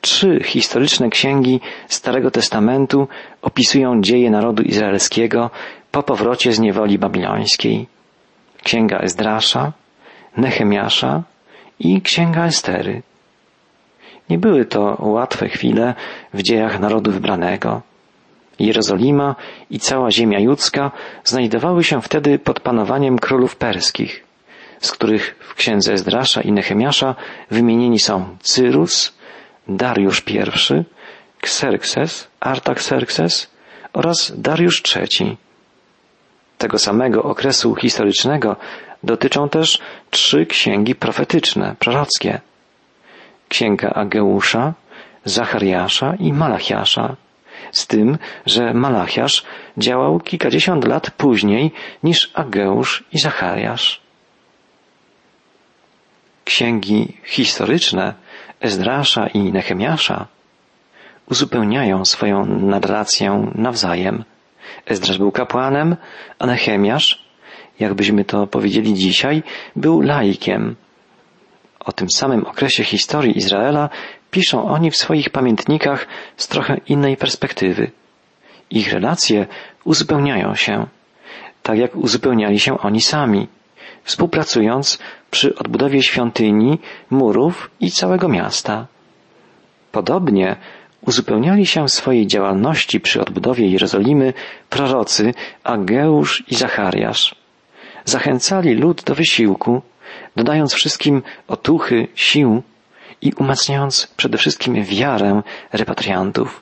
trzy 0.00 0.40
historyczne 0.44 1.08
księgi 1.08 1.60
Starego 1.88 2.30
Testamentu 2.30 3.08
opisują 3.42 4.00
dzieje 4.00 4.30
narodu 4.30 4.62
izraelskiego 4.62 5.50
po 5.90 6.02
powrocie 6.02 6.52
z 6.52 6.58
niewoli 6.58 6.98
babilońskiej. 6.98 7.86
Księga 8.62 8.98
Ezdrasza, 8.98 9.72
Nehemiasza 10.36 11.22
i 11.78 12.02
Księga 12.02 12.44
Estery. 12.46 13.02
Nie 14.30 14.38
były 14.38 14.64
to 14.64 14.96
łatwe 14.98 15.48
chwile 15.48 15.94
w 16.34 16.42
dziejach 16.42 16.80
narodu 16.80 17.12
wybranego. 17.12 17.82
Jerozolima 18.58 19.36
i 19.70 19.80
cała 19.80 20.10
ziemia 20.10 20.40
judzka 20.40 20.90
znajdowały 21.24 21.84
się 21.84 22.02
wtedy 22.02 22.38
pod 22.38 22.60
panowaniem 22.60 23.18
królów 23.18 23.56
perskich, 23.56 24.24
z 24.80 24.92
których 24.92 25.36
w 25.40 25.54
księdze 25.54 25.92
Ezdrasza 25.92 26.40
i 26.40 26.52
Nehemiasza 26.52 27.14
wymienieni 27.50 27.98
są 27.98 28.36
Cyrus, 28.42 29.12
Dariusz 29.68 30.22
I, 30.26 30.38
Xerxes, 31.42 32.28
Artaxerxes 32.40 33.50
oraz 33.92 34.40
Dariusz 34.40 34.82
III. 34.96 35.36
Tego 36.58 36.78
samego 36.78 37.22
okresu 37.22 37.74
historycznego 37.74 38.56
dotyczą 39.02 39.48
też 39.48 39.78
trzy 40.10 40.46
księgi 40.46 40.94
profetyczne, 40.94 41.74
prorockie. 41.78 42.40
Księga 43.50 43.90
Ageusza, 44.02 44.74
Zachariasza 45.24 46.14
i 46.18 46.32
Malachiasza, 46.32 47.16
z 47.72 47.86
tym, 47.86 48.18
że 48.46 48.74
Malachiasz 48.74 49.44
działał 49.78 50.20
kilkadziesiąt 50.20 50.84
lat 50.84 51.10
później 51.10 51.72
niż 52.02 52.30
Ageusz 52.34 53.04
i 53.12 53.18
Zachariasz. 53.18 54.00
Księgi 56.44 57.16
historyczne 57.24 58.14
Ezdrasza 58.60 59.26
i 59.26 59.52
Nehemiasza 59.52 60.26
uzupełniają 61.30 62.04
swoją 62.04 62.46
narrację 62.46 63.52
nawzajem. 63.54 64.24
Ezdrasz 64.86 65.18
był 65.18 65.32
kapłanem, 65.32 65.96
a 66.38 66.46
Nehemiasz, 66.46 67.24
jakbyśmy 67.80 68.24
to 68.24 68.46
powiedzieli 68.46 68.94
dzisiaj, 68.94 69.42
był 69.76 70.00
laikiem. 70.00 70.76
O 71.84 71.92
tym 71.92 72.10
samym 72.10 72.46
okresie 72.46 72.84
historii 72.84 73.38
Izraela 73.38 73.88
piszą 74.30 74.64
oni 74.64 74.90
w 74.90 74.96
swoich 74.96 75.30
pamiętnikach 75.30 76.06
z 76.36 76.48
trochę 76.48 76.76
innej 76.86 77.16
perspektywy. 77.16 77.90
Ich 78.70 78.92
relacje 78.92 79.46
uzupełniają 79.84 80.54
się, 80.54 80.86
tak 81.62 81.78
jak 81.78 81.96
uzupełniali 81.96 82.60
się 82.60 82.78
oni 82.78 83.00
sami, 83.00 83.48
współpracując 84.04 84.98
przy 85.30 85.54
odbudowie 85.54 86.02
świątyni, 86.02 86.78
murów 87.10 87.70
i 87.80 87.90
całego 87.90 88.28
miasta. 88.28 88.86
Podobnie 89.92 90.56
uzupełniali 91.00 91.66
się 91.66 91.88
swojej 91.88 92.26
działalności 92.26 93.00
przy 93.00 93.20
odbudowie 93.20 93.70
Jerozolimy 93.70 94.32
prorocy 94.70 95.34
Ageusz 95.64 96.44
i 96.48 96.54
Zachariasz. 96.54 97.34
Zachęcali 98.04 98.74
lud 98.74 99.02
do 99.04 99.14
wysiłku, 99.14 99.82
dodając 100.36 100.74
wszystkim 100.74 101.22
otuchy, 101.48 102.08
sił 102.14 102.62
i 103.22 103.32
umacniając 103.32 104.06
przede 104.16 104.38
wszystkim 104.38 104.84
wiarę 104.84 105.42
repatriantów. 105.72 106.60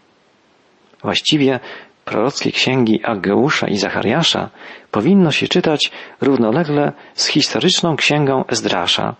Właściwie 1.02 1.60
prorockie 2.04 2.52
księgi 2.52 3.04
Ageusza 3.04 3.68
i 3.68 3.76
Zachariasza 3.76 4.50
powinno 4.90 5.30
się 5.30 5.48
czytać 5.48 5.90
równolegle 6.20 6.92
z 7.14 7.26
historyczną 7.26 7.96
księgą 7.96 8.44
Ezdrasza. 8.46 9.14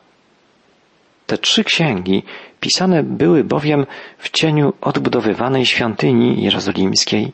Te 1.27 1.39
trzy 1.39 1.65
księgi 1.65 2.23
pisane 2.61 3.03
były 3.03 3.45
bowiem 3.45 3.87
w 4.19 4.31
cieniu 4.31 4.73
odbudowywanej 4.81 5.67
świątyni 5.67 6.43
jerozolimskiej 6.43 7.33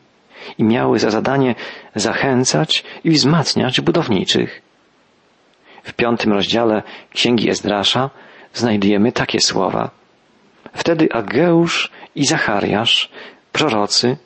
i 0.57 0.63
miały 0.63 0.99
za 0.99 1.09
zadanie 1.09 1.55
zachęcać 1.95 2.83
i 3.03 3.09
wzmacniać 3.09 3.81
budowniczych. 3.81 4.64
W 5.85 5.93
piątym 5.93 6.33
rozdziale 6.33 6.83
księgi 7.13 7.49
Ezdrasza 7.49 8.09
znajdujemy 8.53 9.11
takie 9.11 9.39
słowa. 9.39 9.89
Wtedy 10.73 11.07
Ageusz 11.11 11.91
i 12.15 12.25
Zachariasz, 12.25 13.09
prorocy, 13.51 14.17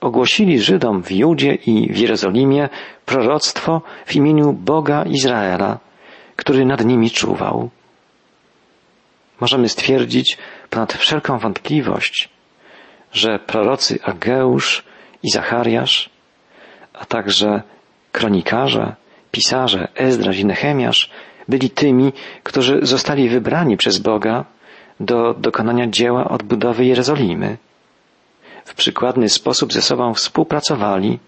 ogłosili 0.00 0.60
Żydom 0.60 1.02
w 1.02 1.12
Judzie 1.12 1.54
i 1.54 1.92
w 1.92 1.98
Jerozolimie 1.98 2.68
proroctwo 3.06 3.82
w 4.06 4.16
imieniu 4.16 4.52
Boga 4.52 5.04
Izraela, 5.04 5.78
który 6.36 6.66
nad 6.66 6.84
nimi 6.84 7.10
czuwał. 7.10 7.70
Możemy 9.40 9.68
stwierdzić 9.68 10.38
ponad 10.70 10.92
wszelką 10.92 11.38
wątpliwość, 11.38 12.28
że 13.12 13.38
prorocy 13.38 13.98
Ageusz 14.02 14.84
i 15.22 15.30
Zachariasz, 15.30 16.10
a 16.94 17.04
także 17.04 17.62
kronikarze, 18.12 18.94
pisarze 19.30 19.88
Ezdraż 19.94 20.38
i 20.38 20.44
Nehemiasz 20.44 21.10
byli 21.48 21.70
tymi, 21.70 22.12
którzy 22.42 22.78
zostali 22.82 23.28
wybrani 23.28 23.76
przez 23.76 23.98
Boga 23.98 24.44
do 25.00 25.34
dokonania 25.34 25.86
dzieła 25.86 26.28
odbudowy 26.28 26.84
Jerozolimy. 26.84 27.56
W 28.64 28.74
przykładny 28.74 29.28
sposób 29.28 29.72
ze 29.72 29.82
sobą 29.82 30.14
współpracowali 30.14 31.18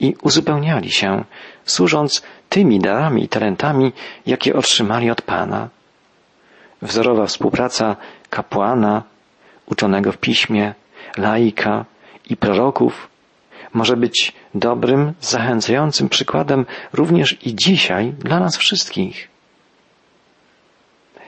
i 0.00 0.14
uzupełniali 0.22 0.90
się, 0.90 1.24
służąc 1.64 2.22
tymi 2.48 2.78
darami 2.78 3.24
i 3.24 3.28
talentami, 3.28 3.92
jakie 4.26 4.54
otrzymali 4.54 5.10
od 5.10 5.22
Pana. 5.22 5.68
Wzorowa 6.82 7.26
współpraca 7.26 7.96
kapłana, 8.30 9.02
uczonego 9.66 10.12
w 10.12 10.18
piśmie, 10.18 10.74
laika 11.16 11.84
i 12.30 12.36
proroków 12.36 13.08
może 13.74 13.96
być 13.96 14.32
dobrym, 14.54 15.12
zachęcającym 15.20 16.08
przykładem 16.08 16.66
również 16.92 17.46
i 17.46 17.54
dzisiaj 17.54 18.12
dla 18.18 18.40
nas 18.40 18.56
wszystkich. 18.56 19.28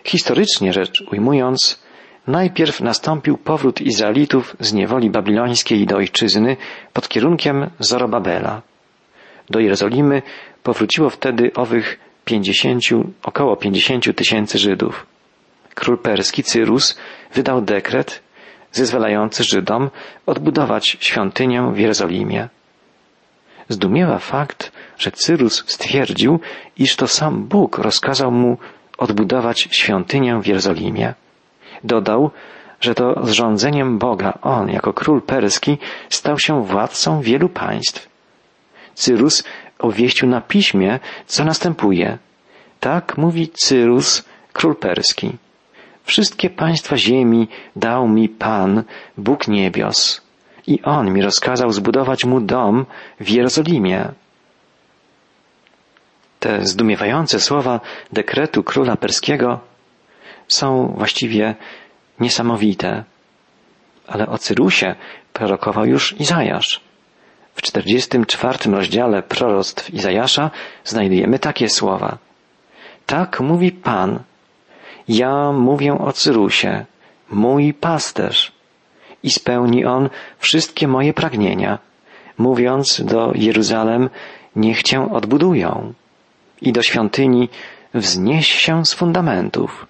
Historycznie 0.04 0.72
rzecz 0.72 1.04
ujmując, 1.12 1.82
najpierw 2.26 2.80
nastąpił 2.80 3.38
powrót 3.38 3.80
Izraelitów 3.80 4.56
z 4.60 4.72
niewoli 4.72 5.10
babilońskiej 5.10 5.86
do 5.86 5.96
ojczyzny 5.96 6.56
pod 6.92 7.08
kierunkiem 7.08 7.70
Zorobabela. 7.78 8.62
Do 9.50 9.60
Jerozolimy 9.60 10.22
powróciło 10.62 11.10
wtedy 11.10 11.52
owych 11.54 11.98
pięćdziesięciu, 12.24 13.12
około 13.22 13.56
pięćdziesięciu 13.56 14.14
tysięcy 14.14 14.58
Żydów. 14.58 15.06
Król 15.74 15.98
perski 15.98 16.42
Cyrus 16.42 16.98
wydał 17.34 17.62
dekret 17.62 18.22
zezwalający 18.72 19.44
Żydom 19.44 19.90
odbudować 20.26 20.96
świątynię 21.00 21.70
w 21.72 21.78
Jerozolimie. 21.78 22.48
Zdumiewa 23.68 24.18
fakt, 24.18 24.72
że 24.98 25.10
Cyrus 25.10 25.64
stwierdził, 25.66 26.40
iż 26.78 26.96
to 26.96 27.06
sam 27.06 27.44
Bóg 27.44 27.78
rozkazał 27.78 28.30
mu 28.30 28.58
odbudować 28.98 29.68
świątynię 29.70 30.40
w 30.42 30.46
Jerozolimie. 30.46 31.14
Dodał, 31.84 32.30
że 32.80 32.94
to 32.94 33.26
zrządzeniem 33.26 33.98
Boga 33.98 34.38
on, 34.42 34.68
jako 34.68 34.92
król 34.92 35.22
perski, 35.22 35.78
stał 36.08 36.38
się 36.38 36.64
władcą 36.64 37.20
wielu 37.20 37.48
państw. 37.48 38.08
Cyrus 38.94 39.44
obwieścił 39.78 40.28
na 40.28 40.40
piśmie, 40.40 41.00
co 41.26 41.44
następuje. 41.44 42.18
Tak 42.80 43.18
mówi 43.18 43.48
Cyrus, 43.48 44.24
król 44.52 44.76
perski. 44.76 45.36
Wszystkie 46.08 46.50
państwa 46.50 46.96
ziemi 46.96 47.48
dał 47.76 48.08
mi 48.08 48.28
Pan, 48.28 48.82
Bóg 49.18 49.48
niebios, 49.48 50.20
i 50.66 50.82
On 50.82 51.12
mi 51.12 51.22
rozkazał 51.22 51.72
zbudować 51.72 52.24
mu 52.24 52.40
dom 52.40 52.86
w 53.20 53.28
Jerozolimie. 53.28 54.08
Te 56.40 56.66
zdumiewające 56.66 57.40
słowa 57.40 57.80
dekretu 58.12 58.62
króla 58.62 58.96
perskiego 58.96 59.60
są 60.48 60.94
właściwie 60.96 61.54
niesamowite. 62.20 63.04
Ale 64.06 64.26
o 64.26 64.38
Cyrusie 64.38 64.94
prorokował 65.32 65.86
już 65.86 66.20
Izajasz. 66.20 66.80
W 67.54 67.62
44 67.62 68.70
rozdziale 68.70 69.22
proroctw 69.22 69.94
Izajasza 69.94 70.50
znajdujemy 70.84 71.38
takie 71.38 71.68
słowa. 71.68 72.18
Tak 73.06 73.40
mówi 73.40 73.72
Pan, 73.72 74.20
ja 75.08 75.52
mówię 75.52 75.98
o 75.98 76.12
Cyrusie, 76.12 76.84
mój 77.30 77.74
pasterz, 77.74 78.52
i 79.22 79.30
spełni 79.30 79.84
on 79.84 80.08
wszystkie 80.38 80.88
moje 80.88 81.14
pragnienia, 81.14 81.78
mówiąc 82.38 83.02
do 83.04 83.32
Jeruzalem, 83.34 84.10
niech 84.56 84.82
cię 84.82 85.12
odbudują 85.12 85.92
i 86.62 86.72
do 86.72 86.82
świątyni 86.82 87.48
wznieś 87.94 88.52
się 88.52 88.86
z 88.86 88.94
fundamentów. 88.94 89.86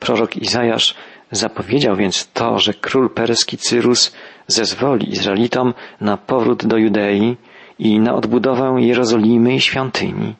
Prorok 0.00 0.36
Izajasz 0.36 0.94
zapowiedział 1.30 1.96
więc 1.96 2.28
to, 2.32 2.58
że 2.58 2.74
król 2.74 3.10
perski 3.10 3.58
Cyrus 3.58 4.12
zezwoli 4.46 5.10
Izraelitom 5.12 5.74
na 6.00 6.16
powrót 6.16 6.66
do 6.66 6.76
Judei 6.76 7.36
i 7.78 7.98
na 8.00 8.14
odbudowę 8.14 8.76
Jerozolimy 8.78 9.54
i 9.54 9.60
świątyni. 9.60 10.34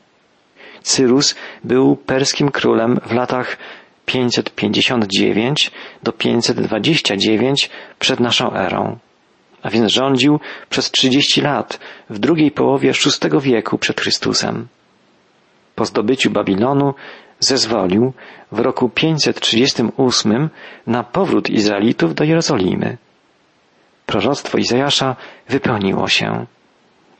Cyrus 0.85 1.35
był 1.63 1.95
perskim 1.95 2.51
królem 2.51 2.99
w 3.05 3.11
latach 3.11 3.57
559 4.05 5.71
do 6.03 6.11
529 6.11 7.69
przed 7.99 8.19
naszą 8.19 8.53
erą. 8.53 8.97
A 9.63 9.69
więc 9.69 9.91
rządził 9.91 10.39
przez 10.69 10.91
30 10.91 11.41
lat 11.41 11.79
w 12.09 12.19
drugiej 12.19 12.51
połowie 12.51 12.91
VI 12.91 13.39
wieku 13.41 13.77
przed 13.77 14.01
Chrystusem. 14.01 14.67
Po 15.75 15.85
zdobyciu 15.85 16.31
Babilonu 16.31 16.93
zezwolił 17.39 18.13
w 18.51 18.59
roku 18.59 18.89
538 18.89 20.49
na 20.87 21.03
powrót 21.03 21.49
Izraelitów 21.49 22.15
do 22.15 22.23
Jerozolimy. 22.23 22.97
Proroctwo 24.05 24.57
Izajasza 24.57 25.15
wypełniło 25.49 26.07
się. 26.07 26.45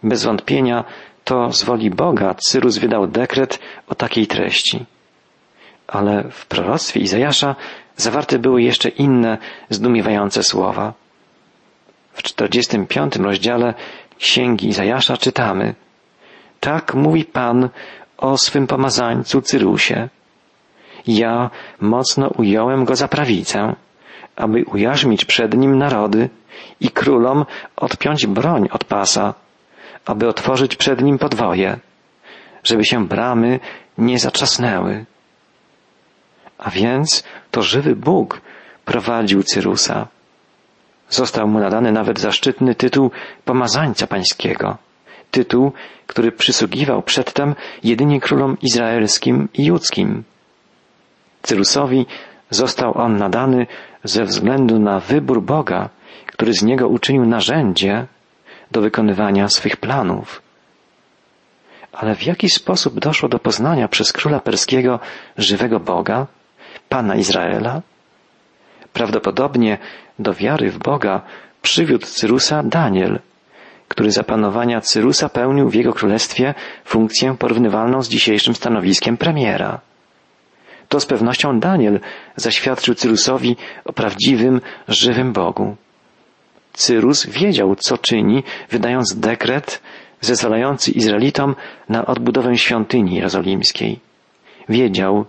Bez 0.04 0.23
wątpienia 0.23 0.84
to 1.25 1.51
z 1.53 1.63
woli 1.63 1.89
Boga 1.89 2.35
Cyrus 2.35 2.77
wydał 2.77 3.07
dekret 3.07 3.59
o 3.88 3.95
takiej 3.95 4.27
treści. 4.27 4.85
Ale 5.88 6.23
w 6.31 6.45
proroctwie 6.45 6.99
Izajasza 6.99 7.55
zawarte 7.95 8.39
były 8.39 8.61
jeszcze 8.61 8.89
inne 8.89 9.38
zdumiewające 9.69 10.43
słowa. 10.43 10.93
W 12.13 12.23
45 12.23 13.15
rozdziale 13.15 13.73
Księgi 14.19 14.67
Izajasza 14.67 15.17
czytamy 15.17 15.75
Tak 16.59 16.93
mówi 16.93 17.25
Pan 17.25 17.69
o 18.17 18.38
swym 18.38 18.67
pomazańcu 18.67 19.41
Cyrusie. 19.41 20.09
Ja 21.07 21.49
mocno 21.81 22.27
ująłem 22.27 22.85
go 22.85 22.95
za 22.95 23.07
prawicę, 23.07 23.75
aby 24.35 24.65
ujarzmić 24.65 25.25
przed 25.25 25.53
nim 25.53 25.77
narody 25.77 26.29
i 26.79 26.89
królom 26.89 27.45
odpiąć 27.75 28.27
broń 28.27 28.67
od 28.71 28.83
pasa, 28.83 29.33
aby 30.05 30.27
otworzyć 30.27 30.75
przed 30.75 31.01
nim 31.01 31.17
podwoje, 31.17 31.79
żeby 32.63 32.85
się 32.85 33.07
bramy 33.07 33.59
nie 33.97 34.19
zatrzasnęły. 34.19 35.05
A 36.57 36.69
więc 36.69 37.23
to 37.51 37.61
żywy 37.61 37.95
Bóg 37.95 38.41
prowadził 38.85 39.43
Cyrusa. 39.43 40.07
Został 41.09 41.47
mu 41.47 41.59
nadany 41.59 41.91
nawet 41.91 42.19
zaszczytny 42.19 42.75
tytuł 42.75 43.11
pomazańca 43.45 44.07
pańskiego, 44.07 44.77
tytuł, 45.31 45.71
który 46.07 46.31
przysługiwał 46.31 47.01
przedtem 47.01 47.55
jedynie 47.83 48.21
królom 48.21 48.57
izraelskim 48.61 49.49
i 49.53 49.65
judzkim. 49.65 50.23
Cyrusowi 51.41 52.05
został 52.49 52.97
on 52.97 53.17
nadany 53.17 53.67
ze 54.03 54.23
względu 54.23 54.79
na 54.79 54.99
wybór 54.99 55.41
Boga, 55.41 55.89
który 56.27 56.53
z 56.53 56.63
niego 56.63 56.87
uczynił 56.87 57.25
narzędzie 57.25 58.07
do 58.71 58.82
wykonywania 58.82 59.47
swych 59.47 59.78
planów. 59.78 60.41
Ale 61.91 62.15
w 62.15 62.23
jaki 62.23 62.49
sposób 62.49 62.99
doszło 62.99 63.30
do 63.30 63.39
poznania 63.39 63.88
przez 63.88 64.13
króla 64.13 64.39
perskiego 64.39 64.99
żywego 65.38 65.80
Boga, 65.80 66.28
Pana 66.89 67.15
Izraela? 67.15 67.82
Prawdopodobnie 68.93 69.78
do 70.19 70.34
wiary 70.34 70.71
w 70.71 70.78
Boga 70.78 71.21
przywiódł 71.62 72.06
Cyrusa 72.06 72.63
Daniel, 72.63 73.19
który 73.88 74.12
za 74.12 74.23
panowania 74.23 74.82
Cyrusa 74.82 75.30
pełnił 75.30 75.69
w 75.69 75.75
jego 75.75 75.93
królestwie 75.93 76.54
funkcję 76.86 77.36
porównywalną 77.39 78.01
z 78.01 78.10
dzisiejszym 78.10 78.56
stanowiskiem 78.56 79.17
premiera. 79.17 79.80
To 80.89 80.99
z 80.99 81.06
pewnością 81.06 81.60
Daniel 81.60 81.99
zaświadczył 82.36 82.95
Cyrusowi 82.95 83.56
o 83.86 83.93
prawdziwym, 83.93 84.62
żywym 84.88 85.34
Bogu. 85.34 85.75
Cyrus 86.75 87.25
wiedział, 87.25 87.75
co 87.75 87.97
czyni, 87.97 88.43
wydając 88.69 89.15
dekret 89.19 89.81
zezwalający 90.21 90.91
Izraelitom 90.91 91.55
na 91.89 92.05
odbudowę 92.05 92.57
świątyni 92.57 93.15
jerozolimskiej. 93.15 93.99
Wiedział, 94.69 95.25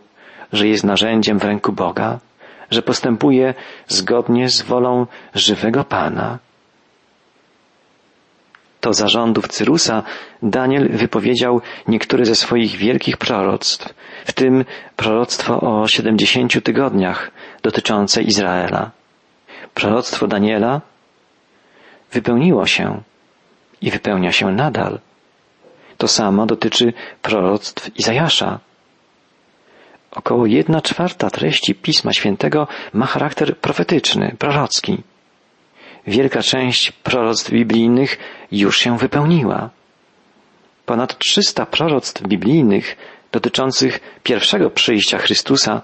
że 0.53 0.69
jest 0.69 0.85
narzędziem 0.85 1.39
w 1.39 1.45
ręku 1.45 1.73
Boga, 1.73 2.19
że 2.71 2.83
postępuje 2.83 3.55
zgodnie 3.89 4.49
z 4.49 4.63
wolą 4.63 5.07
żywego 5.35 5.85
Pana. 5.85 6.39
To 8.81 8.95
zarządów 8.95 9.49
Cyrusa 9.49 10.03
Daniel 10.43 10.89
wypowiedział 10.93 11.61
niektóre 11.89 12.25
ze 12.25 12.35
swoich 12.35 12.77
wielkich 12.77 13.17
proroctw, 13.17 13.95
w 14.25 14.33
tym 14.33 14.65
proroctwo 14.97 15.61
o 15.61 15.89
siedemdziesięciu 15.89 16.61
tygodniach 16.61 17.31
dotyczące 17.63 18.23
Izraela. 18.23 18.91
Proroctwo 19.75 20.27
Daniela 20.27 20.81
wypełniło 22.17 22.67
się 22.67 23.03
i 23.81 23.91
wypełnia 23.91 24.33
się 24.33 24.47
nadal. 24.53 24.99
To 25.99 26.09
samo 26.09 26.47
dotyczy 26.47 26.93
proroctw 27.23 27.99
Izajasza. 27.99 28.59
Około 30.11 30.47
jedna 30.47 30.81
czwarta 30.81 31.31
treści 31.31 31.75
Pisma 31.75 32.13
Świętego 32.13 32.69
ma 32.93 33.07
charakter 33.07 33.59
profetyczny, 33.59 34.37
prorocki. 34.39 35.03
Wielka 36.07 36.43
część 36.43 36.93
proroctw 36.93 37.51
biblijnych 37.51 38.19
już 38.53 38.79
się 38.79 38.99
wypełniła. 38.99 39.71
Ponad 40.87 41.19
300 41.19 41.67
proroctw 41.67 42.23
biblijnych 42.23 42.97
dotyczących 43.33 44.01
pierwszego 44.23 44.71
przyjścia 44.71 45.19
Chrystusa 45.19 45.83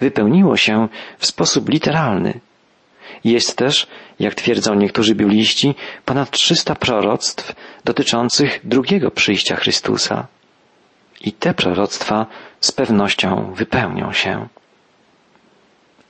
wypełniło 0.00 0.56
się 0.56 0.88
w 1.18 1.26
sposób 1.26 1.68
literalny. 1.68 2.40
Jest 3.24 3.56
też, 3.56 3.86
jak 4.20 4.34
twierdzą 4.34 4.74
niektórzy 4.74 5.14
bibliści, 5.14 5.74
ponad 6.04 6.30
300 6.30 6.74
proroctw 6.74 7.54
dotyczących 7.84 8.60
drugiego 8.64 9.10
przyjścia 9.10 9.56
Chrystusa. 9.56 10.26
I 11.20 11.32
te 11.32 11.54
proroctwa 11.54 12.26
z 12.60 12.72
pewnością 12.72 13.52
wypełnią 13.56 14.12
się. 14.12 14.48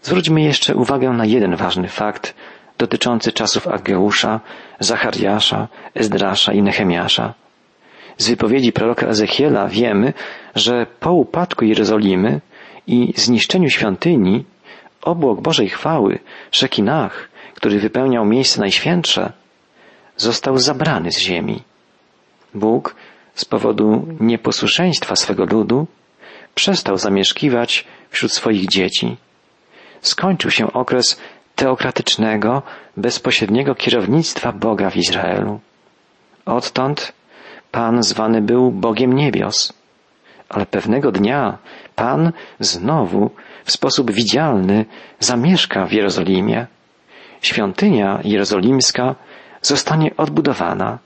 Zwróćmy 0.03 0.43
jeszcze 0.43 0.75
uwagę 0.75 1.11
na 1.11 1.25
jeden 1.27 1.57
ważny 1.57 1.89
fakt 1.89 2.35
dotyczący 2.79 3.33
czasów 3.33 3.69
Ageusza, 3.69 4.41
Zachariasza, 4.81 5.69
Ezdrasza 5.95 6.53
i 6.53 6.63
Nehemiasza. 6.63 7.35
Z 8.19 8.29
wypowiedzi 8.29 8.73
proroka 8.73 9.07
Ezechiela 9.07 9.69
wiemy, 9.69 10.13
że 10.55 10.87
po 11.01 11.13
upadku 11.13 11.65
Jerozolimy 11.65 12.41
i 12.87 13.13
zniszczeniu 13.17 13.71
świątyni 13.71 14.45
obłok 15.03 15.41
Bożej 15.41 15.69
chwały, 15.69 16.19
Szekinach, 16.51 17.29
który 17.55 17.79
wypełniał 17.79 18.25
miejsce 18.25 18.61
najświętsze, 18.61 19.33
został 20.17 20.59
zabrany 20.59 21.13
z 21.13 21.19
ziemi. 21.19 21.63
Bóg 22.55 22.95
z 23.35 23.45
powodu 23.45 24.07
nieposłuszeństwa 24.21 25.17
swego 25.17 25.45
ludu 25.45 25.87
przestał 26.55 26.97
zamieszkiwać 26.97 27.85
wśród 28.11 28.33
swoich 28.33 28.69
dzieci. 28.69 29.17
Skończył 30.01 30.51
się 30.51 30.73
okres 30.73 31.21
teokratycznego, 31.55 32.63
bezpośredniego 32.97 33.75
kierownictwa 33.75 34.53
Boga 34.53 34.91
w 34.91 34.97
Izraelu. 34.97 35.61
Odtąd 36.47 37.13
Pan 37.71 38.03
zwany 38.03 38.43
był 38.43 38.71
Bogiem 38.71 39.13
niebios. 39.13 39.73
Ale 40.49 40.67
pewnego 40.67 41.13
dnia 41.13 41.59
Pan 41.97 42.33
znowu 42.61 43.31
w 43.67 43.73
sposób 43.73 44.11
widzialny 44.13 44.85
zamieszka 45.19 45.87
w 45.87 45.93
Jerozolimie. 45.93 46.67
Świątynia 47.43 48.21
jerozolimska 48.25 49.15
zostanie 49.63 50.17
odbudowana. 50.17 50.99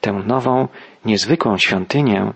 Tę 0.00 0.12
nową, 0.12 0.68
niezwykłą 1.04 1.58
świątynię 1.58 2.32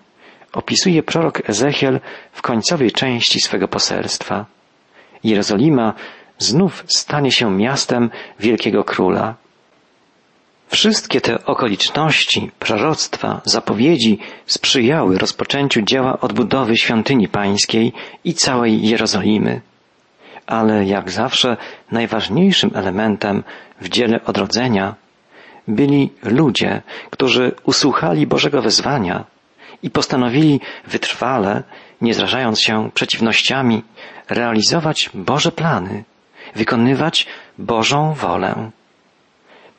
opisuje 0.53 1.03
prorok 1.03 1.49
Ezechiel 1.49 1.99
w 2.31 2.41
końcowej 2.41 2.91
części 2.91 3.39
swego 3.39 3.67
poselstwa. 3.67 4.45
Jerozolima 5.23 5.93
znów 6.37 6.83
stanie 6.87 7.31
się 7.31 7.51
miastem 7.51 8.09
wielkiego 8.39 8.83
króla. 8.83 9.35
Wszystkie 10.69 11.21
te 11.21 11.45
okoliczności, 11.45 12.51
proroctwa, 12.59 13.41
zapowiedzi 13.45 14.19
sprzyjały 14.45 15.17
rozpoczęciu 15.17 15.81
dzieła 15.81 16.19
odbudowy 16.19 16.77
świątyni 16.77 17.27
pańskiej 17.27 17.93
i 18.23 18.33
całej 18.33 18.87
Jerozolimy. 18.87 19.61
Ale 20.47 20.85
jak 20.85 21.11
zawsze 21.11 21.57
najważniejszym 21.91 22.71
elementem 22.73 23.43
w 23.81 23.89
dziele 23.89 24.23
odrodzenia 24.25 24.95
byli 25.67 26.09
ludzie, 26.23 26.81
którzy 27.09 27.51
usłuchali 27.63 28.27
Bożego 28.27 28.61
wezwania 28.61 29.25
i 29.83 29.89
postanowili 29.89 30.59
wytrwale, 30.87 31.63
nie 32.01 32.13
zrażając 32.13 32.61
się 32.61 32.89
przeciwnościami, 32.93 33.83
realizować 34.29 35.09
Boże 35.13 35.51
plany, 35.51 36.03
wykonywać 36.55 37.27
Bożą 37.57 38.13
wolę. 38.13 38.71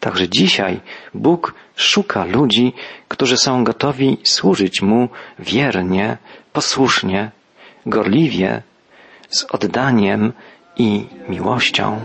Także 0.00 0.28
dzisiaj 0.28 0.80
Bóg 1.14 1.54
szuka 1.76 2.24
ludzi, 2.24 2.72
którzy 3.08 3.36
są 3.36 3.64
gotowi 3.64 4.18
służyć 4.24 4.82
Mu 4.82 5.08
wiernie, 5.38 6.16
posłusznie, 6.52 7.30
gorliwie, 7.86 8.62
z 9.28 9.44
oddaniem 9.44 10.32
i 10.76 11.06
miłością. 11.28 12.00